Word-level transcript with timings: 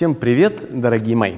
Всем 0.00 0.14
привет, 0.14 0.80
дорогие 0.80 1.14
мои! 1.14 1.34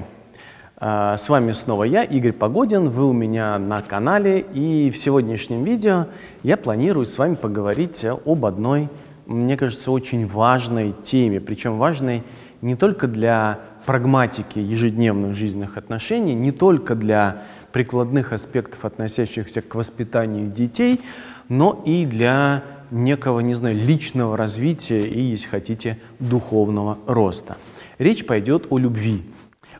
А, 0.77 1.17
с 1.17 1.27
вами 1.27 1.51
снова 1.51 1.83
я, 1.83 2.05
Игорь 2.05 2.31
Погодин, 2.31 2.87
вы 2.87 3.09
у 3.09 3.11
меня 3.11 3.59
на 3.59 3.81
канале, 3.81 4.39
и 4.39 4.89
в 4.89 4.95
сегодняшнем 4.95 5.65
видео 5.65 6.07
я 6.43 6.55
планирую 6.55 7.05
с 7.05 7.17
вами 7.17 7.35
поговорить 7.35 8.05
об 8.05 8.45
одной, 8.45 8.87
мне 9.25 9.57
кажется, 9.57 9.91
очень 9.91 10.25
важной 10.25 10.95
теме, 11.03 11.41
причем 11.41 11.77
важной 11.77 12.23
не 12.61 12.77
только 12.77 13.07
для 13.07 13.59
прагматики 13.85 14.59
ежедневных 14.59 15.33
жизненных 15.33 15.75
отношений, 15.75 16.33
не 16.33 16.53
только 16.53 16.95
для 16.95 17.41
прикладных 17.73 18.31
аспектов, 18.31 18.85
относящихся 18.85 19.61
к 19.61 19.75
воспитанию 19.75 20.49
детей, 20.49 21.01
но 21.49 21.83
и 21.85 22.05
для 22.05 22.63
некого, 22.91 23.41
не 23.41 23.55
знаю, 23.55 23.75
личного 23.75 24.37
развития 24.37 25.01
и, 25.01 25.19
если 25.19 25.49
хотите, 25.49 25.99
духовного 26.19 26.97
роста. 27.07 27.57
Речь 28.03 28.25
пойдет 28.25 28.67
о 28.69 28.77
любви, 28.77 29.23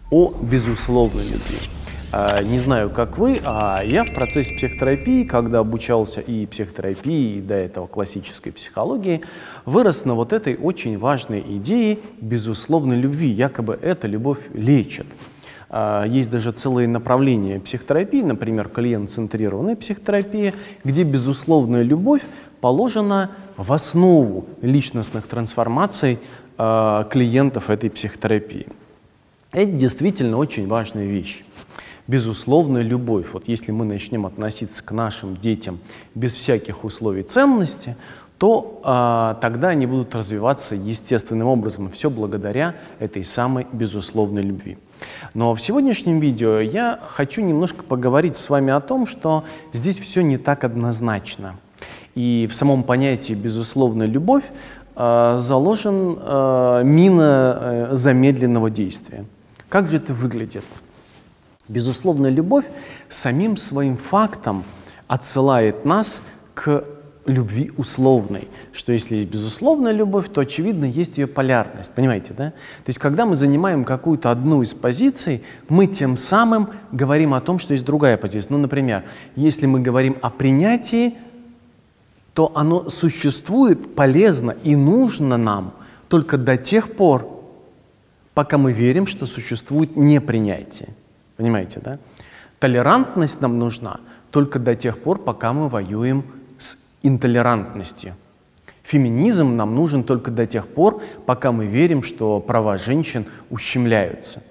о 0.10 0.32
безусловной 0.50 1.24
любви. 1.24 1.58
А, 2.14 2.42
не 2.42 2.58
знаю, 2.58 2.90
как 2.90 3.18
вы, 3.18 3.38
а 3.44 3.82
я 3.84 4.06
в 4.06 4.14
процессе 4.14 4.56
психотерапии, 4.56 5.26
когда 5.26 5.60
обучался 5.60 6.22
и 6.22 6.46
психотерапии, 6.46 7.40
и 7.40 7.42
до 7.42 7.56
этого 7.56 7.86
классической 7.86 8.54
психологии, 8.54 9.24
вырос 9.66 10.06
на 10.06 10.14
вот 10.14 10.32
этой 10.32 10.56
очень 10.56 10.98
важной 10.98 11.42
идее 11.42 12.00
безусловной 12.22 12.96
любви. 12.96 13.28
Якобы 13.28 13.78
эта 13.82 14.08
любовь 14.08 14.40
лечит. 14.54 15.08
А, 15.70 16.06
есть 16.06 16.32
даже 16.32 16.54
целые 16.54 16.88
направления 16.88 17.60
психотерапии, 17.60 18.22
например, 18.22 18.70
клиент-центрированная 18.70 19.76
психотерапия, 19.76 20.54
где 20.86 21.04
безусловная 21.04 21.82
любовь 21.82 22.22
положена 22.62 23.32
в 23.58 23.74
основу 23.74 24.46
личностных 24.62 25.28
трансформаций 25.28 26.20
клиентов 26.56 27.70
этой 27.70 27.90
психотерапии. 27.90 28.68
Это 29.52 29.72
действительно 29.72 30.38
очень 30.38 30.68
важная 30.68 31.06
вещь. 31.06 31.44
Безусловная 32.08 32.82
любовь. 32.82 33.28
Вот 33.34 33.48
если 33.48 33.72
мы 33.72 33.86
начнем 33.86 34.26
относиться 34.26 34.84
к 34.84 34.92
нашим 34.92 35.38
детям 35.38 35.80
без 36.16 36.34
всяких 36.34 36.84
условий 36.84 37.24
ценности, 37.24 37.96
то 38.38 38.82
а, 38.84 39.36
тогда 39.36 39.70
они 39.70 39.86
будут 39.86 40.14
развиваться 40.16 40.76
естественным 40.76 41.48
образом, 41.48 41.90
все 41.90 42.10
благодаря 42.10 42.76
этой 43.00 43.24
самой 43.24 43.68
безусловной 43.72 44.42
любви. 44.42 44.78
Но 45.34 45.56
в 45.56 45.62
сегодняшнем 45.62 46.20
видео 46.20 46.60
я 46.60 47.00
хочу 47.08 47.42
немножко 47.42 47.84
поговорить 47.84 48.36
с 48.36 48.50
вами 48.50 48.74
о 48.74 48.82
том, 48.82 49.08
что 49.08 49.46
здесь 49.72 49.98
все 49.98 50.24
не 50.24 50.38
так 50.38 50.66
однозначно. 50.66 51.56
И 52.16 52.48
в 52.52 52.54
самом 52.54 52.84
понятии 52.84 53.34
«безусловная 53.34 54.08
любовь» 54.08 54.44
э, 54.44 54.83
заложен 54.96 56.18
э, 56.20 56.82
мина 56.84 57.58
э, 57.60 57.90
замедленного 57.94 58.70
действия. 58.70 59.26
Как 59.70 59.88
же 59.88 59.98
это 59.98 60.14
выглядит? 60.14 60.66
Безусловно, 61.68 62.28
любовь 62.28 62.66
самим 63.10 63.58
своим 63.58 63.98
фактом 63.98 64.64
отсылает 65.08 65.86
нас 65.86 66.22
к 66.54 66.84
любви 67.26 67.72
условной. 67.78 68.48
Что 68.74 68.92
если 68.92 69.16
есть 69.18 69.30
безусловная 69.30 69.94
любовь, 69.94 70.28
то, 70.32 70.42
очевидно, 70.42 70.86
есть 70.86 71.18
ее 71.18 71.28
полярность. 71.28 71.94
Понимаете, 71.94 72.34
да? 72.38 72.50
То 72.50 72.88
есть, 72.88 73.00
когда 73.00 73.26
мы 73.26 73.36
занимаем 73.36 73.86
какую-то 73.86 74.30
одну 74.30 74.62
из 74.62 74.74
позиций, 74.74 75.44
мы 75.70 75.88
тем 75.88 76.18
самым 76.18 76.70
говорим 76.92 77.34
о 77.34 77.42
том, 77.42 77.60
что 77.60 77.74
есть 77.74 77.86
другая 77.86 78.18
позиция. 78.18 78.52
Ну, 78.52 78.58
например, 78.58 79.04
если 79.36 79.66
мы 79.66 79.80
говорим 79.80 80.18
о 80.22 80.30
принятии, 80.30 81.16
то 82.34 82.52
оно 82.56 82.90
существует 82.90 83.96
полезно 83.96 84.56
и 84.64 84.76
нужно 84.76 85.38
нам 85.38 85.74
только 86.08 86.38
до 86.38 86.58
тех 86.58 86.96
пор, 86.96 87.44
пока 88.34 88.58
мы 88.58 88.74
верим, 88.74 89.08
что 89.08 89.26
существует 89.26 89.96
непринятие. 89.96 90.90
Понимаете, 91.38 91.80
да? 91.84 92.00
Толерантность 92.60 93.42
нам 93.42 93.60
нужна 93.60 94.00
только 94.32 94.60
до 94.60 94.76
тех 94.76 95.00
пор, 95.00 95.20
пока 95.20 95.54
мы 95.54 95.70
воюем 95.70 96.24
с 96.58 96.78
интолерантностью. 97.04 98.16
Феминизм 98.84 99.56
нам 99.56 99.76
нужен 99.76 100.04
только 100.04 100.32
до 100.32 100.46
тех 100.46 100.68
пор, 100.68 101.02
пока 101.26 101.52
мы 101.52 101.66
верим, 101.66 102.04
что 102.04 102.40
права 102.40 102.78
женщин 102.78 103.26
ущемляются. 103.50 104.44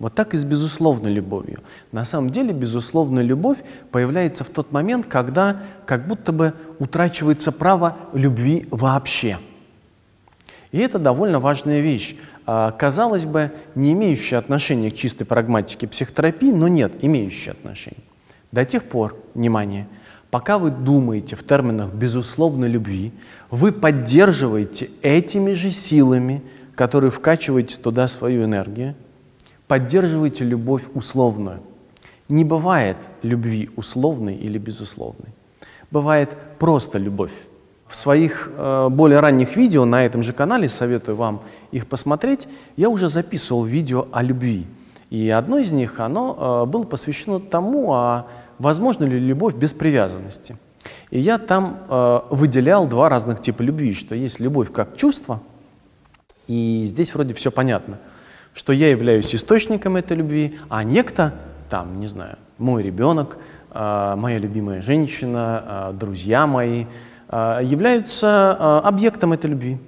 Вот 0.00 0.14
так 0.14 0.32
и 0.32 0.38
с 0.38 0.44
безусловной 0.44 1.12
любовью. 1.12 1.60
На 1.92 2.06
самом 2.06 2.30
деле 2.30 2.54
безусловная 2.54 3.22
любовь 3.22 3.58
появляется 3.92 4.44
в 4.44 4.48
тот 4.48 4.72
момент, 4.72 5.06
когда 5.06 5.62
как 5.84 6.08
будто 6.08 6.32
бы 6.32 6.54
утрачивается 6.78 7.52
право 7.52 7.98
любви 8.14 8.66
вообще. 8.70 9.38
И 10.72 10.78
это 10.78 10.98
довольно 10.98 11.38
важная 11.38 11.80
вещь. 11.80 12.16
А, 12.46 12.70
казалось 12.72 13.26
бы, 13.26 13.52
не 13.74 13.92
имеющая 13.92 14.38
отношения 14.38 14.90
к 14.90 14.96
чистой 14.96 15.26
прагматике 15.26 15.86
психотерапии, 15.86 16.50
но 16.50 16.66
нет, 16.66 16.92
имеющая 17.02 17.50
отношение. 17.50 18.02
До 18.52 18.64
тех 18.64 18.84
пор, 18.84 19.16
внимание, 19.34 19.86
пока 20.30 20.58
вы 20.58 20.70
думаете 20.70 21.36
в 21.36 21.44
терминах 21.44 21.92
безусловной 21.92 22.68
любви, 22.68 23.12
вы 23.50 23.70
поддерживаете 23.70 24.88
этими 25.02 25.52
же 25.52 25.70
силами, 25.70 26.42
которые 26.74 27.10
вкачиваете 27.10 27.78
туда 27.78 28.08
свою 28.08 28.44
энергию, 28.44 28.94
поддерживаете 29.70 30.44
любовь 30.44 30.82
условную. 30.94 31.60
Не 32.28 32.44
бывает 32.44 32.96
любви 33.22 33.70
условной 33.76 34.34
или 34.34 34.58
безусловной. 34.58 35.28
Бывает 35.92 36.30
просто 36.58 36.98
любовь. 36.98 37.30
В 37.86 37.94
своих 37.94 38.50
э, 38.52 38.88
более 38.90 39.20
ранних 39.20 39.54
видео 39.54 39.84
на 39.84 40.04
этом 40.04 40.24
же 40.24 40.32
канале, 40.32 40.68
советую 40.68 41.14
вам 41.14 41.42
их 41.70 41.86
посмотреть, 41.86 42.48
я 42.76 42.88
уже 42.88 43.08
записывал 43.08 43.62
видео 43.62 44.08
о 44.10 44.24
любви. 44.24 44.66
И 45.08 45.30
одно 45.30 45.58
из 45.58 45.70
них, 45.70 46.00
оно 46.00 46.64
э, 46.64 46.68
было 46.68 46.82
посвящено 46.82 47.38
тому, 47.38 47.92
а 47.92 48.26
возможно 48.58 49.04
ли 49.04 49.20
любовь 49.20 49.54
без 49.54 49.72
привязанности. 49.72 50.56
И 51.12 51.20
я 51.20 51.38
там 51.38 51.78
э, 51.88 52.20
выделял 52.30 52.88
два 52.88 53.08
разных 53.08 53.40
типа 53.40 53.62
любви, 53.62 53.94
что 53.94 54.16
есть 54.16 54.40
любовь 54.40 54.72
как 54.72 54.96
чувство, 54.96 55.40
и 56.48 56.82
здесь 56.86 57.14
вроде 57.14 57.34
все 57.34 57.52
понятно, 57.52 58.00
что 58.54 58.72
я 58.72 58.90
являюсь 58.90 59.34
источником 59.34 59.96
этой 59.96 60.16
любви, 60.16 60.58
а 60.68 60.84
некто, 60.84 61.34
там, 61.68 62.00
не 62.00 62.06
знаю, 62.06 62.36
мой 62.58 62.82
ребенок, 62.82 63.38
э, 63.72 64.14
моя 64.16 64.38
любимая 64.38 64.82
женщина, 64.82 65.90
э, 65.90 65.92
друзья 65.94 66.46
мои, 66.46 66.86
а, 67.32 67.60
являются 67.60 68.56
а, 68.58 68.80
объектом 68.80 69.32
этой 69.32 69.50
любви. 69.50 69.78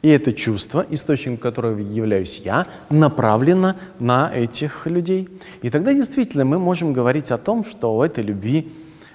И 0.00 0.08
это 0.08 0.32
чувство, 0.32 0.84
источником 0.88 1.36
которого 1.36 1.78
являюсь 1.78 2.38
я, 2.38 2.66
направлено 2.88 3.74
на 4.00 4.34
этих 4.34 4.86
людей. 4.86 5.28
И 5.60 5.68
тогда 5.68 5.92
действительно 5.92 6.46
мы 6.46 6.58
можем 6.58 6.94
говорить 6.94 7.30
о 7.30 7.36
том, 7.36 7.64
что 7.64 7.96
у 7.96 8.02
этой 8.02 8.24
любви 8.24 8.72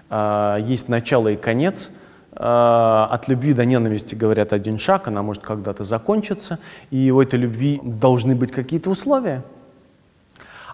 есть 0.10 0.88
начало 0.88 1.28
и 1.28 1.36
конец. 1.36 1.92
Э, 2.40 3.08
от 3.10 3.28
любви 3.28 3.54
до 3.54 3.66
ненависти, 3.66 4.16
говорят, 4.16 4.54
один 4.54 4.78
шаг, 4.78 5.08
она 5.08 5.24
может 5.24 5.44
когда-то 5.44 5.84
закончиться, 5.84 6.60
и 6.92 7.12
у 7.12 7.20
этой 7.20 7.40
любви 7.40 7.82
должны 7.84 8.36
быть 8.36 8.52
какие-то 8.52 8.90
условия. 8.90 9.44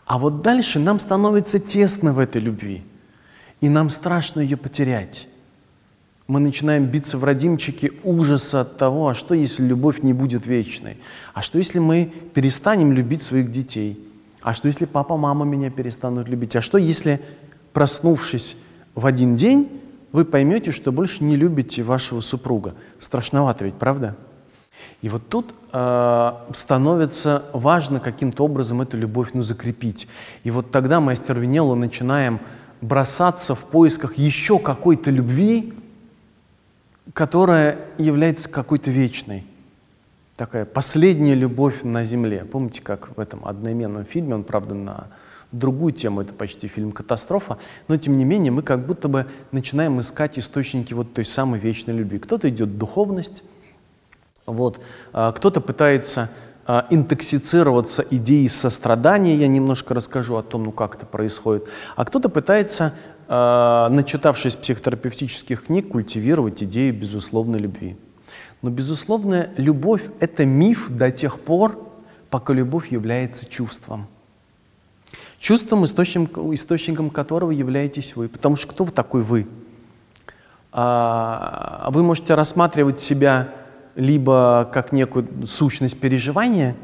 А 0.06 0.18
вот 0.18 0.42
дальше 0.42 0.80
нам 0.80 1.00
становится 1.00 1.60
тесно 1.60 2.14
в 2.14 2.20
этой 2.20 2.42
любви, 2.42 2.84
и 3.62 3.70
нам 3.70 3.90
страшно 3.90 4.42
ее 4.42 4.58
потерять 4.58 5.28
мы 6.28 6.40
начинаем 6.40 6.86
биться 6.86 7.18
в 7.18 7.24
родимчике 7.24 7.92
ужаса 8.04 8.62
от 8.62 8.78
того, 8.78 9.10
а 9.10 9.14
что 9.14 9.34
если 9.34 9.64
любовь 9.64 10.02
не 10.04 10.14
будет 10.14 10.46
вечной? 10.48 10.98
А 11.34 11.42
что 11.42 11.58
если 11.58 11.80
мы 11.80 12.12
перестанем 12.34 12.94
любить 12.94 13.24
своих 13.24 13.52
детей? 13.52 14.00
А 14.42 14.54
что 14.54 14.68
если 14.68 14.86
папа, 14.86 15.18
мама 15.18 15.46
меня 15.46 15.70
перестанут 15.70 16.30
любить? 16.30 16.56
А 16.56 16.62
что 16.62 16.78
если, 16.78 17.22
проснувшись 17.74 18.56
в 18.96 19.06
один 19.06 19.36
день, 19.36 19.70
вы 20.14 20.26
поймете, 20.26 20.72
что 20.72 20.92
больше 20.92 21.24
не 21.24 21.36
любите 21.36 21.84
вашего 21.84 22.22
супруга? 22.22 22.76
Страшновато 23.00 23.66
ведь, 23.66 23.74
правда? 23.74 24.16
И 25.02 25.10
вот 25.10 25.28
тут 25.28 25.54
э, 25.74 26.34
становится 26.54 27.46
важно 27.52 28.00
каким-то 28.00 28.46
образом 28.46 28.82
эту 28.82 28.96
любовь 28.96 29.32
ну, 29.34 29.42
закрепить. 29.42 30.08
И 30.44 30.52
вот 30.52 30.72
тогда 30.72 31.00
мы 31.02 31.14
остервенело 31.14 31.76
начинаем 31.76 32.40
бросаться 32.80 33.56
в 33.56 33.66
поисках 33.66 34.18
еще 34.18 34.60
какой-то 34.60 35.10
любви, 35.10 35.74
которая 37.14 37.80
является 37.98 38.50
какой-то 38.50 38.92
вечной. 38.92 39.46
Такая 40.36 40.66
последняя 40.66 41.36
любовь 41.36 41.84
на 41.84 42.04
земле. 42.04 42.46
Помните, 42.46 42.82
как 42.82 43.18
в 43.18 43.20
этом 43.20 43.46
одноименном 43.46 44.06
фильме, 44.06 44.36
он, 44.36 44.44
правда, 44.44 44.76
на 44.76 45.08
другую 45.54 45.94
тему, 45.94 46.22
это 46.22 46.34
почти 46.34 46.68
фильм 46.68 46.92
«Катастрофа», 46.92 47.58
но 47.88 47.98
тем 47.98 48.18
не 48.18 48.26
менее 48.26 48.52
мы 48.52 48.62
как 48.62 48.86
будто 48.86 49.08
бы 49.08 49.28
начинаем 49.52 50.00
искать 50.00 50.38
источники 50.38 50.94
вот 50.94 51.14
той 51.14 51.26
самой 51.26 51.60
вечной 51.60 51.94
любви. 51.94 52.20
Кто-то 52.20 52.50
идет 52.50 52.78
духовность, 52.78 53.44
вот, 54.46 54.82
а 55.14 55.32
кто-то 55.32 55.62
пытается 55.62 56.30
а, 56.66 56.88
интоксицироваться 56.90 58.06
идеей 58.10 58.50
сострадания, 58.50 59.36
я 59.36 59.48
немножко 59.48 59.94
расскажу 59.94 60.36
о 60.36 60.44
том, 60.44 60.64
ну 60.64 60.72
как 60.72 60.96
это 60.96 61.06
происходит, 61.06 61.68
а 61.96 62.06
кто-то 62.06 62.30
пытается 62.30 62.94
э, 63.28 63.88
начитавшись 63.90 64.56
психотерапевтических 64.56 65.66
книг, 65.66 65.90
культивировать 65.90 66.64
идею 66.64 66.94
безусловной 66.94 67.60
любви. 67.60 67.98
Но 68.62 68.70
безусловная 68.70 69.52
любовь— 69.58 70.04
это 70.20 70.46
миф 70.46 70.90
до 70.90 71.12
тех 71.12 71.40
пор, 71.42 71.92
пока 72.30 72.54
любовь 72.54 72.92
является 72.92 73.46
чувством. 73.46 74.08
Чувством, 75.44 75.84
источником, 75.84 76.54
источником 76.54 77.10
которого 77.10 77.52
являетесь 77.52 78.16
вы. 78.16 78.30
Потому 78.30 78.56
что 78.56 78.68
кто 78.68 78.86
вы 78.86 78.94
такой 78.94 79.24
вы? 79.24 79.46
А, 80.72 81.90
вы 81.92 82.02
можете 82.02 82.34
рассматривать 82.34 83.02
себя 83.02 83.50
либо 83.96 84.70
как 84.74 84.94
некую 84.94 85.28
сущность 85.46 86.00
переживания, 86.00 86.78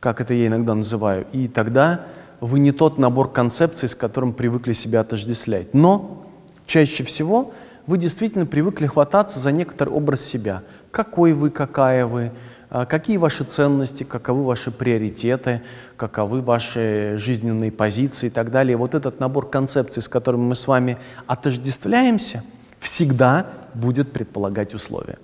как 0.00 0.22
это 0.22 0.32
я 0.32 0.46
иногда 0.46 0.74
называю, 0.74 1.26
и 1.32 1.46
тогда 1.46 2.06
вы 2.40 2.60
не 2.60 2.72
тот 2.72 2.96
набор 2.96 3.30
концепций, 3.30 3.86
с 3.86 3.94
которым 3.94 4.32
привыкли 4.32 4.72
себя 4.72 5.00
отождествлять. 5.00 5.74
Но 5.74 6.26
чаще 6.64 7.04
всего 7.04 7.52
вы 7.86 7.98
действительно 7.98 8.46
привыкли 8.46 8.86
хвататься 8.86 9.38
за 9.38 9.52
некоторый 9.52 9.90
образ 9.90 10.22
себя. 10.22 10.62
Какой 10.90 11.34
вы, 11.34 11.50
какая 11.50 12.06
вы, 12.06 12.28
а, 12.28 12.32
какие 12.70 13.16
ваши 13.16 13.44
ценности, 13.44 14.04
каковы 14.04 14.44
ваши 14.44 14.70
приоритеты, 14.70 15.62
каковы 15.96 16.40
ваши 16.40 17.16
жизненные 17.18 17.72
позиции 17.72 18.28
и 18.28 18.30
так 18.30 18.50
далее. 18.50 18.76
Вот 18.76 18.94
этот 18.94 19.20
набор 19.20 19.50
концепций, 19.50 20.02
с 20.02 20.08
которым 20.08 20.42
мы 20.42 20.54
с 20.54 20.66
вами 20.66 20.96
отождествляемся, 21.26 22.44
всегда 22.78 23.46
будет 23.74 24.12
предполагать 24.12 24.74
условия. 24.74 25.18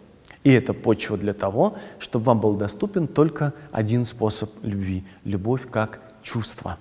И 0.44 0.52
это 0.52 0.74
почва 0.74 1.16
для 1.16 1.34
того, 1.34 1.76
чтобы 1.98 2.26
вам 2.26 2.40
был 2.40 2.54
доступен 2.54 3.08
только 3.08 3.52
один 3.72 4.04
способ 4.04 4.50
любви– 4.62 5.04
любовь 5.24 5.62
как 5.70 6.00
чувство. 6.22 6.78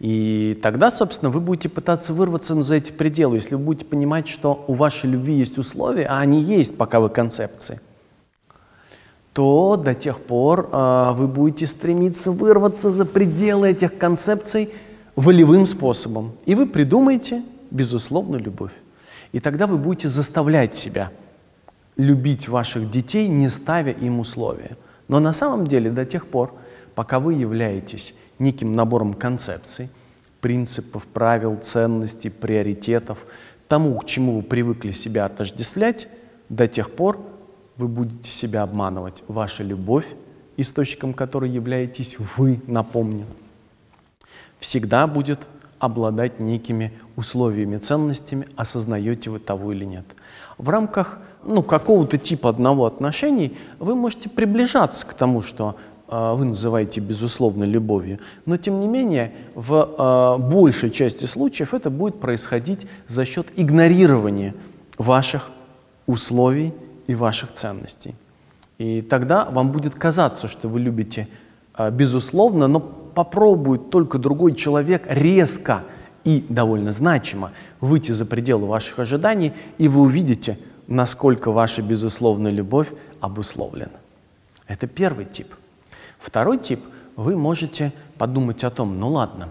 И 0.00 0.58
тогда, 0.62 0.90
собственно, 0.90 1.30
вы 1.30 1.40
будете 1.40 1.68
пытаться 1.68 2.12
вырваться 2.12 2.60
за 2.60 2.74
эти 2.74 2.90
пределы, 2.90 3.36
если 3.36 3.54
вы 3.54 3.62
будете 3.62 3.84
понимать, 3.84 4.26
что 4.26 4.64
у 4.66 4.74
вашей 4.74 5.10
любви 5.10 5.34
есть 5.34 5.58
условия, 5.58 6.06
а 6.06 6.18
они 6.18 6.42
есть, 6.42 6.76
пока 6.76 6.98
вы 6.98 7.08
концепции, 7.08 7.80
то 9.34 9.76
до 9.76 9.94
тех 9.94 10.20
пор 10.20 10.70
э, 10.72 11.12
вы 11.16 11.26
будете 11.26 11.66
стремиться 11.66 12.30
вырваться 12.30 12.88
за 12.88 13.04
пределы 13.04 13.68
этих 13.70 13.98
концепций 13.98 14.70
волевым 15.16 15.66
способом. 15.66 16.32
И 16.46 16.54
вы 16.54 16.66
придумаете, 16.66 17.42
безусловно, 17.72 18.36
любовь. 18.36 18.70
И 19.32 19.40
тогда 19.40 19.66
вы 19.66 19.76
будете 19.76 20.08
заставлять 20.08 20.74
себя 20.74 21.10
любить 21.96 22.48
ваших 22.48 22.90
детей, 22.90 23.26
не 23.26 23.48
ставя 23.48 23.90
им 23.90 24.20
условия. 24.20 24.76
Но 25.08 25.18
на 25.18 25.32
самом 25.32 25.66
деле 25.66 25.90
до 25.90 26.04
тех 26.04 26.28
пор, 26.28 26.54
пока 26.94 27.18
вы 27.18 27.34
являетесь 27.34 28.14
неким 28.38 28.70
набором 28.70 29.14
концепций, 29.14 29.90
принципов, 30.40 31.04
правил, 31.12 31.56
ценностей, 31.56 32.30
приоритетов, 32.30 33.18
тому, 33.66 33.98
к 33.98 34.06
чему 34.06 34.36
вы 34.36 34.42
привыкли 34.42 34.92
себя 34.92 35.24
отождествлять, 35.24 36.06
до 36.48 36.68
тех 36.68 36.92
пор 36.92 37.18
вы 37.76 37.88
будете 37.88 38.28
себя 38.28 38.62
обманывать. 38.62 39.22
Ваша 39.28 39.62
любовь, 39.62 40.06
источником 40.56 41.14
которой 41.14 41.50
являетесь 41.50 42.16
вы, 42.36 42.60
напомню, 42.66 43.26
всегда 44.60 45.06
будет 45.06 45.40
обладать 45.78 46.40
некими 46.40 46.92
условиями, 47.16 47.76
ценностями, 47.76 48.48
осознаете 48.56 49.30
вы 49.30 49.38
того 49.38 49.72
или 49.72 49.84
нет. 49.84 50.04
В 50.56 50.68
рамках 50.68 51.18
ну, 51.44 51.62
какого-то 51.62 52.16
типа 52.16 52.48
одного 52.48 52.86
отношений 52.86 53.56
вы 53.78 53.94
можете 53.94 54.28
приближаться 54.28 55.06
к 55.06 55.12
тому, 55.12 55.42
что 55.42 55.76
э, 56.08 56.34
вы 56.34 56.46
называете 56.46 57.00
безусловно 57.00 57.64
любовью, 57.64 58.20
но 58.46 58.56
тем 58.56 58.80
не 58.80 58.88
менее 58.88 59.32
в 59.54 59.74
э, 59.74 60.42
большей 60.42 60.90
части 60.90 61.26
случаев 61.26 61.74
это 61.74 61.90
будет 61.90 62.20
происходить 62.20 62.86
за 63.08 63.26
счет 63.26 63.48
игнорирования 63.56 64.54
ваших 64.96 65.50
условий 66.06 66.72
и 67.06 67.14
ваших 67.14 67.52
ценностей. 67.52 68.14
И 68.78 69.02
тогда 69.02 69.44
вам 69.44 69.70
будет 69.70 69.94
казаться, 69.94 70.48
что 70.48 70.68
вы 70.68 70.80
любите 70.80 71.28
э, 71.76 71.90
безусловно, 71.90 72.66
но 72.66 72.80
попробует 72.80 73.90
только 73.90 74.18
другой 74.18 74.54
человек 74.54 75.04
резко 75.08 75.84
и 76.24 76.44
довольно 76.48 76.90
значимо 76.90 77.52
выйти 77.80 78.12
за 78.12 78.26
пределы 78.26 78.66
ваших 78.66 78.98
ожиданий, 78.98 79.52
и 79.78 79.88
вы 79.88 80.00
увидите, 80.00 80.58
насколько 80.86 81.50
ваша 81.50 81.82
безусловная 81.82 82.50
любовь 82.50 82.88
обусловлена. 83.20 83.98
Это 84.66 84.86
первый 84.86 85.26
тип. 85.26 85.54
Второй 86.18 86.58
тип, 86.58 86.80
вы 87.16 87.36
можете 87.36 87.92
подумать 88.18 88.64
о 88.64 88.70
том, 88.70 88.98
ну 88.98 89.10
ладно, 89.10 89.50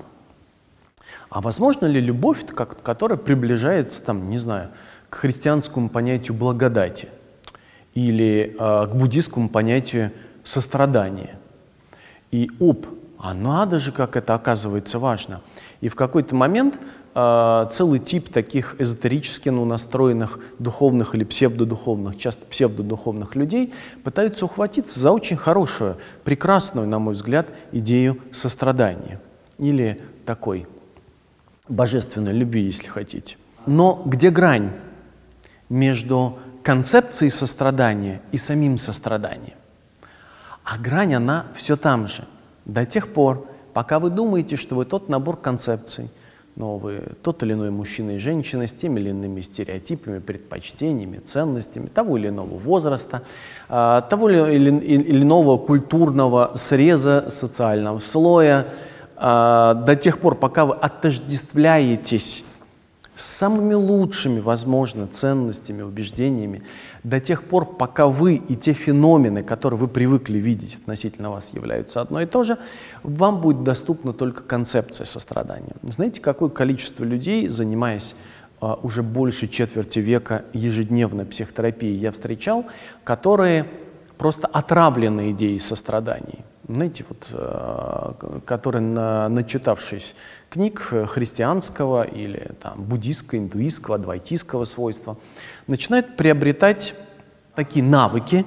а 1.30 1.42
возможно 1.42 1.86
ли 1.86 2.02
любовь, 2.02 2.46
которая 2.46 3.18
приближается, 3.18 4.04
там, 4.04 4.30
не 4.30 4.38
знаю, 4.38 4.70
к 5.10 5.16
христианскому 5.16 5.90
понятию 5.90 6.36
благодати 6.36 7.08
или 7.96 8.56
э, 8.58 8.88
к 8.88 8.94
буддийскому 8.94 9.50
понятию 9.50 10.12
сострадания? 10.44 11.38
И 12.32 12.50
оп, 12.60 12.88
а 13.18 13.34
надо 13.34 13.80
же, 13.80 13.92
как 13.92 14.16
это 14.16 14.36
оказывается 14.36 15.00
важно. 15.00 15.42
И 15.82 15.90
в 15.90 15.96
какой-то 15.96 16.36
момент 16.36 16.80
э, 17.16 17.68
целый 17.72 18.00
тип 18.00 18.30
таких 18.30 18.76
эзотерически 18.80 19.50
ну, 19.50 19.66
настроенных 19.66 20.40
духовных 20.60 21.16
или 21.16 21.24
псевдодуховных, 21.24 22.18
часто 22.18 22.46
псевдодуховных 22.46 23.36
людей 23.36 23.74
пытаются 24.04 24.46
ухватиться 24.46 25.00
за 25.00 25.12
очень 25.12 25.38
хорошую, 25.38 25.98
прекрасную, 26.24 26.88
на 26.88 27.00
мой 27.00 27.14
взгляд, 27.14 27.48
идею 27.72 28.18
сострадания 28.32 29.22
или 29.58 30.02
такой 30.26 30.68
божественной 31.70 32.34
любви, 32.34 32.64
если 32.64 32.88
хотите. 32.88 33.38
Но 33.66 34.02
где 34.06 34.30
грань 34.30 34.72
между 35.70 36.40
концепцией 36.64 37.30
сострадания 37.30 38.22
и 38.32 38.38
самим 38.38 38.78
состраданием? 38.78 39.58
А 40.64 40.78
грань, 40.78 41.14
она 41.14 41.46
все 41.56 41.76
там 41.76 42.08
же. 42.08 42.24
До 42.66 42.86
тех 42.86 43.12
пор, 43.14 43.48
пока 43.74 44.00
вы 44.00 44.10
думаете, 44.10 44.56
что 44.56 44.76
вы 44.76 44.86
тот 44.86 45.10
набор 45.10 45.38
концепций, 45.38 46.10
но 46.56 46.78
вы 46.78 47.02
тот 47.24 47.42
или 47.44 47.54
иной 47.54 47.72
мужчина 47.72 48.12
и 48.12 48.20
женщина 48.20 48.68
с 48.68 48.72
теми 48.72 49.00
или 49.00 49.10
иными 49.10 49.42
стереотипами, 49.42 50.20
предпочтениями, 50.20 51.18
ценностями 51.18 51.88
того 51.88 52.18
или 52.18 52.28
иного 52.30 52.58
возраста, 52.58 53.24
а, 53.70 54.02
того 54.02 54.30
или 54.30 54.70
иного 55.22 55.58
культурного 55.58 56.54
среза, 56.56 57.32
социального 57.36 57.98
слоя, 58.00 58.68
а, 59.16 59.74
до 59.74 59.96
тех 59.96 60.20
пор, 60.20 60.36
пока 60.36 60.66
вы 60.66 60.76
отождествляетесь 60.76 62.44
с 63.16 63.26
самыми 63.26 63.74
лучшими, 63.74 64.40
возможно, 64.40 65.08
ценностями, 65.08 65.82
убеждениями, 65.82 66.64
до 67.04 67.20
тех 67.20 67.44
пор, 67.44 67.66
пока 67.66 68.08
вы 68.08 68.36
и 68.36 68.56
те 68.56 68.74
феномены, 68.74 69.44
которые 69.44 69.80
вы 69.80 69.88
привыкли 69.88 70.38
видеть 70.38 70.76
относительно 70.76 71.30
вас, 71.30 71.52
являются 71.54 72.02
одно 72.02 72.22
и 72.22 72.26
то 72.26 72.44
же, 72.44 72.58
вам 73.04 73.42
будет 73.42 73.64
доступна 73.64 74.14
только 74.14 74.42
концепция 74.44 75.06
сострадания. 75.06 75.76
Знаете, 75.84 76.22
какое 76.22 76.50
количество 76.50 77.04
людей, 77.04 77.48
занимаясь 77.50 78.16
а, 78.62 78.80
уже 78.82 79.04
больше 79.04 79.48
четверти 79.48 80.00
века 80.00 80.46
ежедневной 80.54 81.26
психотерапией, 81.26 81.98
я 81.98 82.12
встречал, 82.12 82.66
которые 83.04 83.66
просто 84.18 84.48
отравлены 84.48 85.32
идеей 85.32 85.60
сострадания 85.60 86.46
знаете, 86.76 87.06
вот, 87.08 87.28
э, 87.32 88.40
которые, 88.46 88.82
на, 88.82 89.30
начитавшись 89.30 90.16
книг 90.50 90.82
христианского 90.82 92.04
или 92.04 92.52
там, 92.62 92.84
буддийского, 92.84 93.40
индуистского, 93.40 93.96
адвайтийского 93.96 94.66
свойства, 94.66 95.18
начинают 95.68 96.16
приобретать 96.16 96.94
такие 97.56 97.84
навыки, 97.84 98.46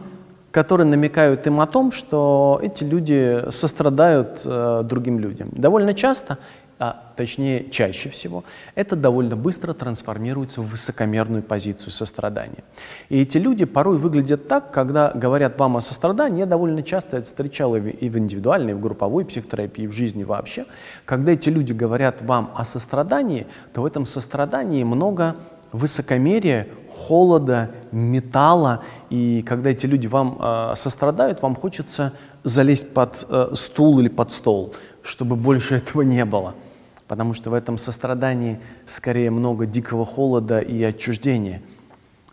которые 0.50 0.86
намекают 0.86 1.46
им 1.46 1.60
о 1.60 1.66
том, 1.66 1.92
что 1.92 2.58
эти 2.62 2.82
люди 2.82 3.44
сострадают 3.50 4.40
э, 4.44 4.82
другим 4.84 5.18
людям. 5.18 5.50
Довольно 5.52 5.92
часто 5.92 6.38
а 6.78 7.04
точнее 7.16 7.70
чаще 7.70 8.10
всего, 8.10 8.44
это 8.74 8.96
довольно 8.96 9.34
быстро 9.34 9.72
трансформируется 9.72 10.60
в 10.60 10.68
высокомерную 10.68 11.42
позицию 11.42 11.90
сострадания. 11.90 12.64
И 13.08 13.18
эти 13.18 13.38
люди 13.38 13.64
порой 13.64 13.96
выглядят 13.96 14.46
так, 14.46 14.72
когда 14.72 15.10
говорят 15.14 15.58
вам 15.58 15.78
о 15.78 15.80
сострадании, 15.80 16.40
я 16.40 16.46
довольно 16.46 16.82
часто 16.82 17.16
это 17.16 17.26
встречал 17.26 17.76
и 17.76 18.08
в 18.08 18.18
индивидуальной, 18.18 18.72
и 18.72 18.74
в 18.74 18.80
групповой 18.80 19.24
психотерапии, 19.24 19.84
и 19.84 19.86
в 19.86 19.92
жизни 19.92 20.24
вообще, 20.24 20.66
когда 21.06 21.32
эти 21.32 21.48
люди 21.48 21.72
говорят 21.72 22.20
вам 22.20 22.52
о 22.54 22.64
сострадании, 22.64 23.46
то 23.72 23.80
в 23.80 23.86
этом 23.86 24.04
сострадании 24.04 24.84
много 24.84 25.36
высокомерия, 25.72 26.68
холода, 26.90 27.70
металла, 27.90 28.82
и 29.08 29.42
когда 29.42 29.70
эти 29.70 29.86
люди 29.86 30.06
вам 30.06 30.38
э, 30.38 30.72
сострадают, 30.76 31.40
вам 31.40 31.54
хочется 31.54 32.12
залезть 32.44 32.92
под 32.92 33.26
э, 33.28 33.48
стул 33.54 33.98
или 33.98 34.08
под 34.08 34.30
стол, 34.30 34.74
чтобы 35.02 35.36
больше 35.36 35.76
этого 35.76 36.02
не 36.02 36.24
было– 36.26 36.54
потому 37.08 37.34
что 37.34 37.50
в 37.50 37.54
этом 37.54 37.78
сострадании 37.78 38.60
скорее 38.86 39.30
много 39.30 39.66
дикого 39.66 40.04
холода 40.04 40.58
и 40.58 40.82
отчуждения. 40.82 41.62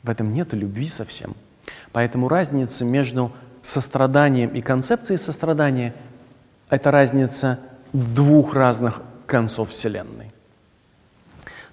В 0.02 0.10
этом 0.10 0.34
нет 0.34 0.54
любви 0.54 0.88
совсем. 0.88 1.36
Поэтому 1.92 2.28
разница 2.28 2.84
между 2.84 3.32
состраданием 3.62 4.50
и 4.50 4.62
концепцией 4.62 5.18
сострадания– 5.18 5.94
это 6.70 6.92
разница 6.92 7.60
двух 7.94 8.54
разных 8.54 9.02
концов 9.28 9.70
Вселенной. 9.70 10.32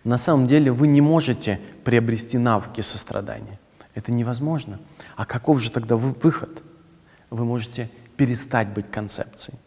На 0.05 0.19
самом 0.19 0.47
деле 0.47 0.73
вы 0.73 0.87
не 0.89 1.01
можете 1.01 1.61
приобрести 1.85 2.39
навыки 2.39 2.81
сострадания. 2.81 3.59
Это 3.95 4.13
невозможно. 4.13 4.79
А 5.17 5.27
каков 5.27 5.61
же 5.61 5.71
тогда 5.71 5.97
выход? 5.97 6.63
Вы 7.31 7.45
можете 7.45 7.91
перестать 8.17 8.69
быть 8.69 8.91
концепцией. 8.91 9.59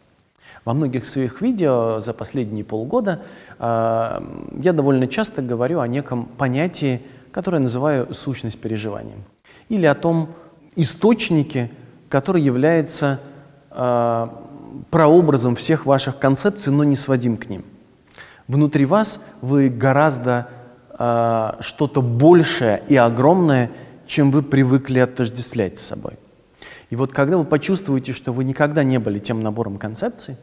Во 0.64 0.72
многих 0.72 1.04
своих 1.04 1.42
видео 1.42 2.00
за 2.00 2.14
последние 2.14 2.64
полгода 2.64 3.20
э, 3.58 4.22
я 4.62 4.72
довольно 4.72 5.06
часто 5.06 5.42
говорю 5.42 5.80
о 5.80 5.88
неком 5.88 6.24
понятии, 6.24 7.02
которое 7.32 7.58
называю 7.58 8.14
сущность 8.14 8.58
переживания. 8.58 9.16
Или 9.68 9.84
о 9.84 9.94
том 9.94 10.30
источнике, 10.74 11.70
который 12.08 12.40
является 12.40 13.20
э, 13.70 14.28
прообразом 14.90 15.54
всех 15.54 15.84
ваших 15.84 16.18
концепций, 16.18 16.72
но 16.72 16.82
не 16.82 16.96
сводим 16.96 17.36
к 17.36 17.46
ним. 17.50 17.64
Внутри 18.48 18.86
вас 18.86 19.20
вы 19.42 19.68
гораздо 19.68 20.48
э, 20.98 21.52
что-то 21.60 22.00
большее 22.00 22.82
и 22.88 22.96
огромное, 22.96 23.70
чем 24.06 24.30
вы 24.30 24.42
привыкли 24.42 24.98
отождествлять 24.98 25.78
с 25.78 25.82
собой. 25.82 26.14
И 26.88 26.96
вот 26.96 27.12
когда 27.12 27.36
вы 27.36 27.44
почувствуете, 27.44 28.12
что 28.12 28.32
вы 28.32 28.44
никогда 28.44 28.82
не 28.82 28.98
были 28.98 29.18
тем 29.18 29.42
набором 29.42 29.76
концепций, 29.76 30.38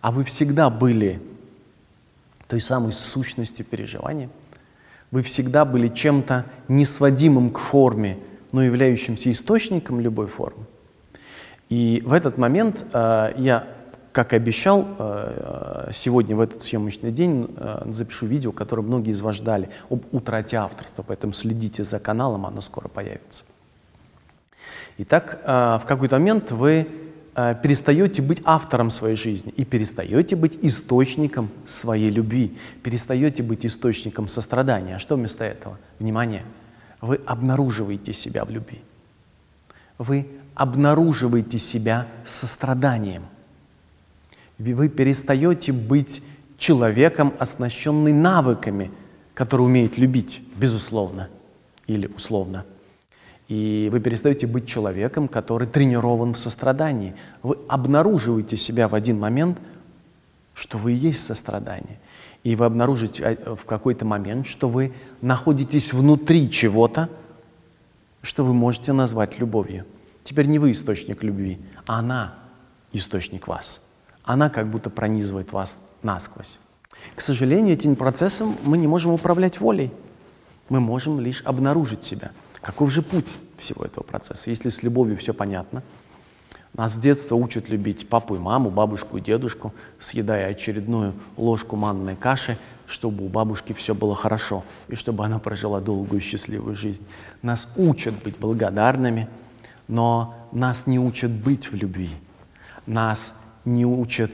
а 0.00 0.10
вы 0.10 0.24
всегда 0.24 0.70
были 0.70 1.20
той 2.46 2.60
самой 2.60 2.92
сущностью 2.92 3.64
переживания, 3.64 4.30
вы 5.10 5.22
всегда 5.22 5.64
были 5.64 5.88
чем-то 5.88 6.44
несводимым 6.68 7.50
к 7.50 7.58
форме, 7.58 8.18
но 8.52 8.62
являющимся 8.62 9.30
источником 9.30 10.00
любой 10.00 10.26
формы. 10.26 10.64
И 11.68 12.02
в 12.04 12.12
этот 12.12 12.38
момент 12.38 12.84
э, 12.92 13.34
я, 13.36 13.66
как 14.12 14.32
и 14.32 14.36
обещал, 14.36 14.86
э, 14.98 15.90
сегодня 15.92 16.36
в 16.36 16.40
этот 16.40 16.62
съемочный 16.62 17.12
день 17.12 17.54
э, 17.56 17.82
запишу 17.90 18.26
видео, 18.26 18.52
которое 18.52 18.82
многие 18.82 19.10
из 19.10 19.20
вас 19.20 19.36
ждали, 19.36 19.68
об 19.90 20.02
утрате 20.12 20.56
авторства, 20.56 21.02
поэтому 21.06 21.34
следите 21.34 21.84
за 21.84 21.98
каналом, 21.98 22.46
оно 22.46 22.62
скоро 22.62 22.88
появится. 22.88 23.44
Итак, 24.98 25.40
э, 25.44 25.78
в 25.82 25.86
какой-то 25.86 26.18
момент 26.18 26.50
вы 26.50 26.86
Э, 26.86 27.07
перестаете 27.34 28.22
быть 28.22 28.40
автором 28.44 28.90
своей 28.90 29.16
жизни 29.16 29.52
и 29.56 29.64
перестаете 29.64 30.36
быть 30.36 30.58
источником 30.62 31.50
своей 31.66 32.10
любви, 32.10 32.56
перестаете 32.82 33.42
быть 33.42 33.64
источником 33.64 34.28
сострадания. 34.28 34.96
А 34.96 34.98
что 34.98 35.16
вместо 35.16 35.44
этого? 35.44 35.78
Внимание! 35.98 36.44
Вы 37.00 37.20
обнаруживаете 37.26 38.12
себя 38.12 38.44
в 38.44 38.50
любви. 38.50 38.80
Вы 39.98 40.26
обнаруживаете 40.54 41.58
себя 41.58 42.08
состраданием. 42.24 43.22
Вы 44.58 44.88
перестаете 44.88 45.72
быть 45.72 46.22
человеком, 46.58 47.32
оснащенным 47.38 48.20
навыками, 48.20 48.90
который 49.34 49.62
умеет 49.62 49.98
любить, 49.98 50.42
безусловно 50.56 51.28
или 51.86 52.06
условно. 52.06 52.64
И 53.48 53.88
вы 53.90 54.00
перестаете 54.00 54.46
быть 54.46 54.66
человеком, 54.66 55.26
который 55.26 55.66
тренирован 55.66 56.34
в 56.34 56.38
сострадании. 56.38 57.14
Вы 57.42 57.56
обнаруживаете 57.66 58.58
себя 58.58 58.88
в 58.88 58.94
один 58.94 59.18
момент, 59.18 59.58
что 60.52 60.76
вы 60.76 60.92
и 60.92 60.96
есть 60.96 61.24
сострадание. 61.24 61.98
И 62.44 62.54
вы 62.56 62.66
обнаружите 62.66 63.24
а, 63.24 63.56
в 63.56 63.64
какой-то 63.64 64.04
момент, 64.04 64.46
что 64.46 64.68
вы 64.68 64.92
находитесь 65.22 65.94
внутри 65.94 66.50
чего-то, 66.50 67.08
что 68.22 68.44
вы 68.44 68.52
можете 68.52 68.92
назвать 68.92 69.38
любовью. 69.38 69.86
Теперь 70.24 70.46
не 70.46 70.58
вы 70.58 70.72
источник 70.72 71.22
любви, 71.22 71.58
а 71.86 72.00
она 72.00 72.34
источник 72.92 73.48
вас. 73.48 73.80
Она 74.24 74.50
как 74.50 74.68
будто 74.68 74.90
пронизывает 74.90 75.52
вас 75.52 75.80
насквозь. 76.02 76.58
К 77.14 77.22
сожалению, 77.22 77.74
этим 77.74 77.96
процессом 77.96 78.56
мы 78.64 78.76
не 78.76 78.86
можем 78.86 79.12
управлять 79.12 79.58
волей. 79.58 79.90
Мы 80.68 80.80
можем 80.80 81.18
лишь 81.18 81.40
обнаружить 81.46 82.04
себя– 82.04 82.30
каков 82.60 82.90
же 82.90 83.02
путь 83.02 83.28
всего 83.56 83.84
этого 83.84 84.04
процесса? 84.04 84.50
Если 84.50 84.68
с 84.70 84.82
любовью 84.82 85.16
все 85.16 85.34
понятно, 85.34 85.82
нас 86.74 86.94
с 86.94 86.98
детства 86.98 87.34
учат 87.34 87.68
любить 87.68 88.08
папу 88.08 88.36
и 88.36 88.38
маму, 88.38 88.70
бабушку 88.70 89.18
и 89.18 89.20
дедушку, 89.20 89.72
съедая 89.98 90.50
очередную 90.50 91.14
ложку 91.36 91.76
манной 91.76 92.14
каши, 92.14 92.58
чтобы 92.86 93.24
у 93.24 93.28
бабушки 93.28 93.72
все 93.72 93.94
было 93.94 94.14
хорошо 94.14 94.64
и 94.88 94.94
чтобы 94.94 95.24
она 95.24 95.38
прожила 95.38 95.80
долгую 95.80 96.20
счастливую 96.20 96.76
жизнь. 96.76 97.04
Нас 97.42 97.68
учат 97.76 98.14
быть 98.22 98.38
благодарными, 98.38 99.28
но 99.88 100.34
нас 100.52 100.86
не 100.86 100.98
учат 100.98 101.30
быть 101.30 101.72
в 101.72 101.74
любви. 101.74 102.10
Нас 102.86 103.34
не 103.64 103.84
учат 103.84 104.30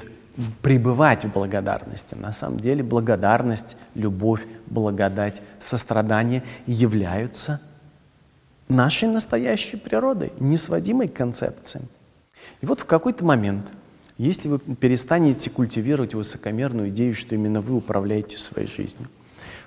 пребывать 0.62 1.24
в 1.24 1.32
благодарности. 1.32 2.14
На 2.14 2.32
самом 2.32 2.60
деле 2.60 2.82
благодарность, 2.82 3.76
любовь, 3.94 4.44
благодать, 4.66 5.40
сострадание 5.60 6.42
являются 6.66 7.60
нашей 8.68 9.08
настоящей 9.08 9.76
природой, 9.76 10.32
несводимой 10.38 11.08
концепциям. 11.08 11.88
И 12.60 12.66
вот 12.66 12.80
в 12.80 12.84
какой-то 12.84 13.24
момент, 13.24 13.66
если 14.18 14.48
вы 14.48 14.58
перестанете 14.58 15.50
культивировать 15.50 16.14
высокомерную 16.14 16.88
идею, 16.90 17.14
что 17.14 17.34
именно 17.34 17.60
вы 17.60 17.76
управляете 17.76 18.38
своей 18.38 18.68
жизнью, 18.68 19.08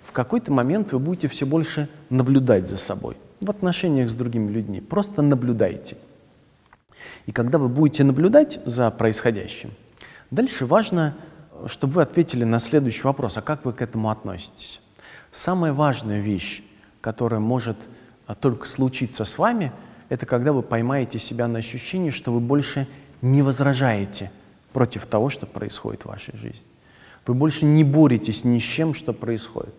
в 0.04 0.12
какой-то 0.12 0.52
момент 0.52 0.92
вы 0.92 1.00
будете 1.00 1.28
все 1.28 1.46
больше 1.46 1.90
наблюдать 2.10 2.68
за 2.68 2.78
собой 2.78 3.18
в 3.42 3.50
отношениях 3.50 4.10
с 4.10 4.14
другими 4.14 4.52
людьми. 4.52 4.82
Просто 4.82 5.22
наблюдайте. 5.22 5.98
И 7.26 7.32
когда 7.32 7.58
вы 7.58 7.68
будете 7.68 8.04
наблюдать 8.04 8.60
за 8.66 8.90
происходящим, 8.90 9.72
дальше 10.32 10.66
важно, 10.66 11.16
чтобы 11.68 11.96
вы 11.96 12.02
ответили 12.02 12.44
на 12.44 12.60
следующий 12.60 13.04
вопрос, 13.04 13.38
а 13.38 13.42
как 13.42 13.66
вы 13.66 13.74
к 13.74 13.82
этому 13.82 14.10
относитесь? 14.10 14.82
Самая 15.32 15.74
важная 15.74 16.22
вещь, 16.22 16.64
которая 17.02 17.40
может 17.40 17.78
только 18.36 18.68
случится 18.68 19.26
с 19.26 19.38
вами, 19.38 19.72
это 20.10 20.26
когда 20.26 20.54
вы 20.54 20.62
поймаете 20.62 21.20
себя 21.20 21.48
на 21.48 21.60
ощущении, 21.60 22.10
что 22.10 22.32
вы 22.32 22.40
больше 22.40 22.88
не 23.22 23.42
возражаете 23.42 24.32
против 24.74 25.06
того, 25.06 25.30
что 25.30 25.46
происходит 25.46 26.04
в 26.04 26.08
вашей 26.08 26.38
жизни. 26.38 26.68
Вы 27.26 27.34
больше 27.34 27.66
не 27.66 27.84
боретесь 27.84 28.44
ни 28.44 28.60
с 28.60 28.64
чем, 28.64 28.94
что 28.94 29.12
происходит. 29.12 29.76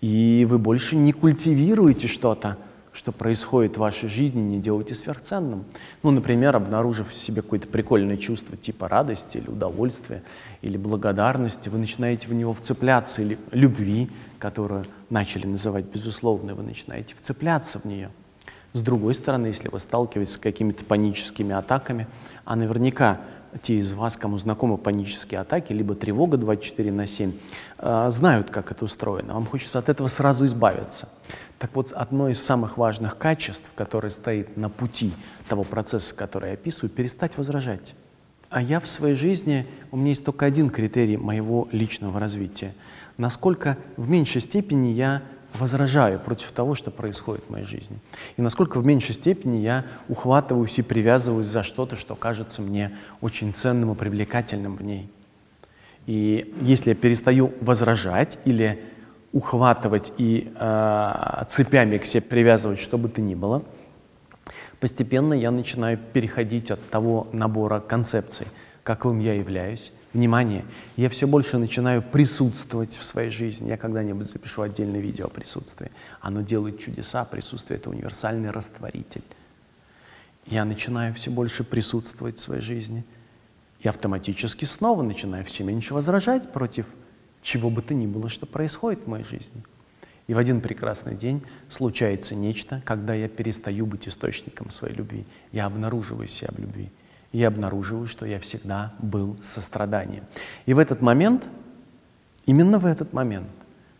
И 0.00 0.46
вы 0.48 0.58
больше 0.58 0.96
не 0.96 1.12
культивируете 1.12 2.08
что-то, 2.08 2.58
что 2.98 3.12
происходит 3.12 3.76
в 3.76 3.78
вашей 3.78 4.08
жизни, 4.08 4.40
не 4.40 4.58
делаете 4.58 4.96
сверхценным. 4.96 5.64
Ну, 6.02 6.10
например, 6.10 6.56
обнаружив 6.56 7.10
в 7.10 7.14
себе 7.14 7.42
какое-то 7.42 7.68
прикольное 7.68 8.16
чувство 8.16 8.56
типа 8.56 8.88
радости 8.88 9.36
или 9.36 9.48
удовольствия, 9.48 10.24
или 10.62 10.76
благодарности, 10.76 11.68
вы 11.68 11.78
начинаете 11.78 12.26
в 12.26 12.34
него 12.34 12.52
вцепляться, 12.52 13.22
или 13.22 13.38
любви, 13.52 14.10
которую 14.40 14.84
начали 15.10 15.46
называть 15.46 15.84
безусловной, 15.84 16.54
вы 16.54 16.64
начинаете 16.64 17.14
вцепляться 17.16 17.78
в 17.78 17.84
нее. 17.84 18.10
С 18.72 18.80
другой 18.80 19.14
стороны, 19.14 19.46
если 19.46 19.68
вы 19.68 19.78
сталкиваетесь 19.78 20.34
с 20.34 20.38
какими-то 20.38 20.84
паническими 20.84 21.54
атаками, 21.54 22.08
а 22.44 22.56
наверняка 22.56 23.20
те 23.62 23.78
из 23.78 23.92
вас, 23.92 24.16
кому 24.16 24.38
знакомы 24.38 24.78
панические 24.78 25.40
атаки, 25.40 25.72
либо 25.72 25.94
тревога 25.94 26.36
24 26.36 26.92
на 26.92 27.06
7, 27.06 27.32
э, 27.78 28.08
знают, 28.10 28.50
как 28.50 28.70
это 28.70 28.84
устроено. 28.84 29.34
Вам 29.34 29.46
хочется 29.46 29.78
от 29.78 29.88
этого 29.88 30.08
сразу 30.08 30.44
избавиться. 30.46 31.08
Так 31.58 31.70
вот, 31.74 31.92
одно 31.92 32.28
из 32.28 32.42
самых 32.42 32.78
важных 32.78 33.18
качеств, 33.18 33.70
которое 33.74 34.10
стоит 34.10 34.56
на 34.56 34.68
пути 34.68 35.12
того 35.48 35.64
процесса, 35.64 36.14
который 36.14 36.50
я 36.50 36.54
описываю, 36.54 36.90
перестать 36.90 37.36
возражать. 37.36 37.94
А 38.50 38.62
я 38.62 38.80
в 38.80 38.88
своей 38.88 39.14
жизни, 39.14 39.66
у 39.90 39.96
меня 39.96 40.10
есть 40.10 40.24
только 40.24 40.46
один 40.46 40.70
критерий 40.70 41.16
моего 41.16 41.68
личного 41.72 42.18
развития– 42.18 42.74
насколько 43.18 43.76
в 43.96 44.08
меньшей 44.08 44.40
степени 44.40 44.88
я 44.88 45.22
возражаю 45.54 46.18
против 46.20 46.52
того, 46.52 46.74
что 46.74 46.90
происходит 46.90 47.44
в 47.46 47.50
моей 47.50 47.64
жизни. 47.64 47.98
И 48.36 48.42
насколько 48.42 48.80
в 48.80 48.86
меньшей 48.86 49.14
степени 49.14 49.58
я 49.58 49.84
ухватываюсь 50.08 50.78
и 50.78 50.82
привязываюсь 50.82 51.46
за 51.46 51.62
что-то, 51.62 51.96
что 51.96 52.14
кажется 52.14 52.62
мне 52.62 52.96
очень 53.20 53.54
ценным 53.54 53.92
и 53.92 53.94
привлекательным 53.94 54.76
в 54.76 54.82
ней. 54.82 55.08
И 56.06 56.54
если 56.62 56.90
я 56.90 56.96
перестаю 56.96 57.52
возражать 57.60 58.38
или 58.44 58.82
ухватывать 59.32 60.12
и 60.16 60.52
э, 60.54 61.44
цепями 61.48 61.98
к 61.98 62.06
себе 62.06 62.22
привязывать, 62.22 62.80
что 62.80 62.96
бы 62.96 63.08
то 63.08 63.20
ни 63.20 63.34
было, 63.34 63.62
постепенно 64.80 65.34
я 65.34 65.50
начинаю 65.50 65.98
переходить 65.98 66.70
от 66.70 66.88
того 66.88 67.28
набора 67.32 67.80
концепций, 67.80 68.46
каковым 68.84 69.18
я 69.18 69.34
являюсь, 69.34 69.92
внимание, 70.18 70.64
я 70.96 71.08
все 71.08 71.26
больше 71.26 71.58
начинаю 71.58 72.02
присутствовать 72.02 72.96
в 72.96 73.04
своей 73.04 73.30
жизни. 73.30 73.68
Я 73.68 73.76
когда-нибудь 73.76 74.30
запишу 74.30 74.62
отдельное 74.62 75.00
видео 75.00 75.26
о 75.26 75.28
присутствии. 75.28 75.90
Оно 76.20 76.42
делает 76.42 76.80
чудеса, 76.80 77.24
присутствие— 77.24 77.78
это 77.80 77.90
универсальный 77.90 78.50
растворитель. 78.50 79.22
Я 80.46 80.64
начинаю 80.64 81.14
все 81.14 81.30
больше 81.30 81.62
присутствовать 81.62 82.38
в 82.38 82.40
своей 82.40 82.62
жизни. 82.62 83.04
И 83.80 83.88
автоматически 83.88 84.64
снова 84.64 85.02
начинаю 85.02 85.44
все 85.44 85.62
меньше 85.62 85.94
возражать 85.94 86.52
против 86.52 86.86
чего 87.42 87.70
бы 87.70 87.80
то 87.80 87.94
ни 87.94 88.06
было, 88.06 88.28
что 88.28 88.44
происходит 88.44 89.04
в 89.04 89.06
моей 89.06 89.24
жизни. 89.24 89.62
И 90.26 90.34
в 90.34 90.38
один 90.38 90.60
прекрасный 90.60 91.14
день 91.14 91.42
случается 91.68 92.34
нечто, 92.34 92.82
когда 92.84 93.14
я 93.14 93.28
перестаю 93.28 93.86
быть 93.86 94.08
источником 94.08 94.70
своей 94.70 94.96
любви. 94.96 95.24
Я 95.52 95.66
обнаруживаю 95.66 96.26
себя 96.26 96.48
в 96.50 96.58
любви 96.58 96.90
я 97.32 97.48
обнаруживаю, 97.48 98.06
что 98.06 98.26
я 98.26 98.40
всегда 98.40 98.92
был 98.98 99.36
состраданием. 99.42 100.24
И 100.66 100.74
в 100.74 100.78
этот 100.78 101.02
момент, 101.02 101.48
именно 102.46 102.78
в 102.78 102.86
этот 102.86 103.12
момент, 103.12 103.48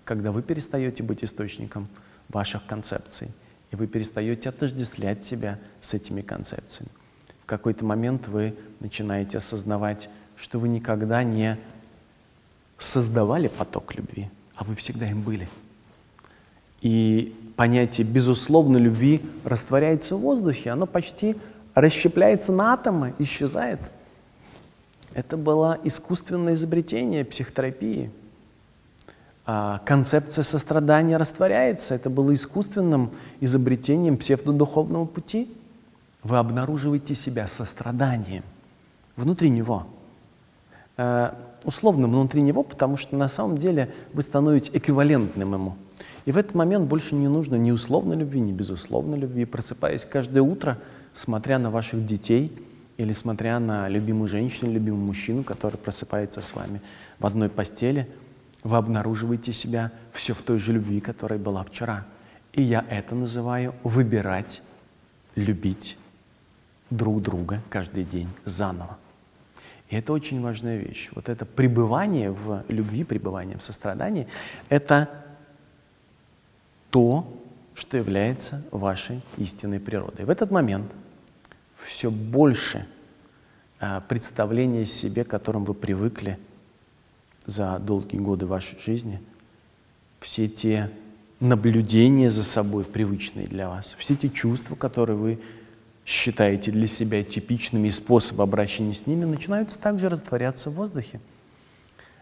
когда 0.05 0.33
вы 0.33 0.43
перестаете 0.43 1.03
быть 1.03 1.23
источником 1.23 1.89
ваших 2.29 2.65
концепций, 2.67 3.29
и 3.71 3.77
вы 3.77 3.87
перестаете 3.87 4.49
отождествлять 4.49 5.25
себя 5.25 5.59
с 5.81 5.93
этими 5.93 6.23
концепциями, 6.23 6.91
в 7.43 7.47
какой-то 7.47 7.85
момент 7.85 8.29
вы 8.29 8.55
начинаете 8.81 9.39
осознавать, 9.39 10.09
что 10.37 10.59
вы 10.59 10.69
никогда 10.69 11.23
не 11.23 11.59
создавали 12.79 13.49
поток 13.49 13.95
любви, 13.95 14.31
а 14.55 14.65
вы 14.65 14.75
всегда 14.77 15.11
им 15.11 15.23
были. 15.23 15.49
И 16.81 17.35
понятие 17.57 18.07
безусловной 18.07 18.81
любви 18.81 19.21
растворяется 19.45 20.17
в 20.17 20.21
воздухе, 20.21 20.71
оно 20.71 20.87
почти 20.87 21.37
расщепляется 21.81 22.53
на 22.53 22.73
атомы, 22.75 23.15
исчезает. 23.19 23.81
Это 25.15 25.37
было 25.37 25.79
искусственное 25.85 26.55
изобретение 26.55 27.25
психотерапии. 27.25 28.11
А 29.47 29.81
концепция 29.85 30.43
сострадания 30.43 31.17
растворяется. 31.17 31.95
Это 31.95 32.11
было 32.11 32.35
искусственным 32.35 33.11
изобретением 33.41 34.19
псевдодуховного 34.19 35.07
пути. 35.07 35.51
Вы 36.23 36.37
обнаруживаете 36.37 37.15
себя 37.15 37.47
состраданием 37.47 38.43
внутри 39.17 39.49
него. 39.49 39.87
Э, 40.99 41.31
условно 41.65 42.09
внутри 42.09 42.43
него, 42.43 42.63
потому 42.63 42.97
что 42.97 43.17
на 43.17 43.29
самом 43.29 43.59
деле 43.59 43.93
вы 44.13 44.23
становитесь 44.23 44.71
эквивалентным 44.75 45.55
ему. 45.55 45.77
И 46.27 46.33
в 46.33 46.37
этот 46.37 46.55
момент 46.55 46.87
больше 46.87 47.15
не 47.15 47.29
нужно 47.29 47.55
ни 47.55 47.71
условной 47.71 48.17
любви, 48.17 48.41
ни 48.41 48.53
безусловной 48.53 49.19
любви. 49.19 49.47
Просыпаясь 49.47 50.05
каждое 50.05 50.43
утро, 50.43 50.77
смотря 51.13 51.59
на 51.59 51.71
ваших 51.71 52.07
детей 52.07 52.53
или 52.97 53.13
смотря 53.13 53.59
на 53.61 53.89
любимую 53.89 54.29
женщину, 54.29 54.73
любимого 54.73 55.01
мужчину, 55.01 55.45
который 55.45 55.77
просыпается 55.77 56.41
с 56.41 56.55
вами 56.55 56.81
в 57.19 57.27
одной 57.27 57.49
постели, 57.49 58.09
вы 58.65 58.77
обнаруживаете 58.77 59.53
себя 59.53 59.93
все 60.13 60.35
в 60.35 60.43
той 60.43 60.59
же 60.59 60.73
любви, 60.73 61.01
которая 61.01 61.39
была 61.39 61.63
вчера. 61.65 62.05
И 62.53 62.63
я 62.63 62.85
это 62.89 63.15
называю 63.15 63.75
выбирать, 63.85 64.63
любить 65.37 65.97
друг 66.91 67.23
друга 67.23 67.63
каждый 67.69 68.05
день 68.05 68.29
заново. 68.45 68.99
И 69.91 69.97
это 69.97 70.13
очень 70.13 70.41
важная 70.43 70.79
вещь. 70.79 71.09
Вот 71.15 71.29
это 71.29 71.47
пребывание 71.47 72.31
в 72.31 72.65
любви, 72.69 73.05
пребывание 73.05 73.57
в 73.57 73.63
сострадании, 73.63 74.27
это 74.69 75.09
то, 76.91 77.27
что 77.79 77.97
является 77.97 78.63
вашей 78.73 79.21
истинной 79.37 79.79
природой. 79.79 80.25
В 80.25 80.31
этот 80.31 80.51
момент 80.51 80.91
все 81.85 82.11
больше 82.11 82.87
а, 83.79 84.01
представления 84.01 84.83
о 84.83 84.87
себе, 84.87 85.25
к 85.25 85.29
которым 85.29 85.65
вы 85.65 85.75
привыкли 85.75 86.39
за 87.47 87.79
долгие 87.79 88.19
годы 88.19 88.47
вашей 88.47 88.79
жизни, 88.81 89.21
все 90.21 90.49
те 90.49 90.91
наблюдения 91.39 92.31
за 92.31 92.43
собой, 92.43 92.85
привычные 92.85 93.47
для 93.47 93.69
вас, 93.69 93.95
все 93.97 94.17
те 94.17 94.29
чувства, 94.29 94.75
которые 94.75 95.17
вы 95.17 95.39
считаете 96.05 96.73
для 96.73 96.89
себя 96.89 97.23
типичными 97.23 97.91
способы 97.91 98.43
обращения 98.43 98.95
с 98.95 99.07
ними, 99.07 99.25
начинают 99.25 99.73
также 99.79 100.09
растворяться 100.09 100.71
в 100.71 100.75
воздухе 100.75 101.21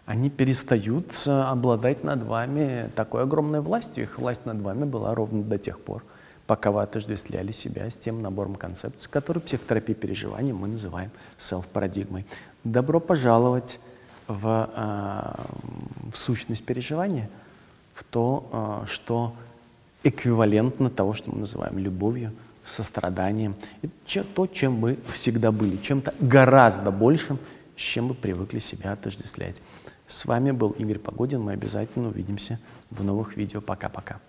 они 0.07 0.31
перестают 0.31 1.25
э, 1.27 1.31
обладать 1.31 2.05
над 2.05 2.23
вами 2.23 2.91
такой 2.95 3.25
огромной 3.25 3.61
властью. 3.61 4.05
Их 4.05 4.19
власть 4.19 4.47
над 4.47 4.61
вами 4.61 4.85
была 4.85 5.15
ровно 5.15 5.43
до 5.43 5.59
тех 5.59 5.81
пор, 5.81 6.05
пока 6.47 6.71
вы 6.71 6.83
отождествляли 6.83 7.51
себя 7.51 7.91
с 7.91 7.95
тем 7.95 8.23
набором 8.23 8.55
концепций, 8.55 9.11
который 9.11 9.41
психотерапия 9.41 9.97
переживаний 9.97 10.53
мы 10.53 10.69
называем 10.69 11.11
селф-парадигмой. 11.39 12.25
Добро 12.63 13.01
пожаловать 13.01 13.81
в, 14.29 14.71
э, 14.75 16.11
в 16.13 16.17
сущность 16.17 16.65
переживания, 16.65 17.29
в 17.93 18.05
то, 18.05 18.85
э, 18.85 18.87
что 18.87 19.35
эквивалентно 20.05 20.89
того, 20.89 21.15
что 21.15 21.33
мы 21.33 21.41
называем 21.41 21.79
любовью, 21.79 22.31
состраданием. 22.65 23.57
Это 23.83 24.25
то, 24.25 24.47
чем 24.47 24.81
вы 24.81 24.99
всегда 25.13 25.51
были, 25.51 25.77
чем-то 25.77 26.15
гораздо 26.21 26.93
большим, 26.93 27.39
с 27.77 27.81
чем 27.81 28.09
вы 28.09 28.15
привыкли 28.15 28.61
себя 28.61 28.93
отождествлять. 28.93 29.61
С 30.07 30.25
вами 30.25 30.53
был 30.53 30.71
Игорь 30.71 30.99
Погодин. 30.99 31.43
Мы 31.43 31.53
обязательно 31.53 32.09
увидимся 32.09 32.59
в 32.91 33.03
новых 33.03 33.37
видео. 33.37 33.61
Пока-пока. 33.61 34.21